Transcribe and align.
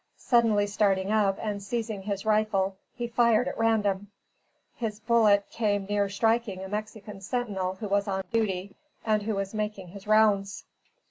Suddenly 0.17 0.65
starting 0.65 1.11
up, 1.11 1.37
and 1.39 1.61
seizing 1.61 2.01
his 2.01 2.25
rifle, 2.25 2.75
he 2.95 3.05
fired 3.07 3.47
at 3.47 3.55
random. 3.55 4.07
His 4.75 4.99
bullet 4.99 5.45
came 5.51 5.85
near 5.85 6.09
striking 6.09 6.63
a 6.63 6.67
Mexican 6.69 7.21
sentinel 7.21 7.75
who 7.75 7.87
was 7.87 8.07
on 8.07 8.23
duty, 8.33 8.75
and 9.05 9.21
who 9.21 9.35
was 9.35 9.53
making 9.53 9.89
his 9.89 10.07
rounds. 10.07 10.65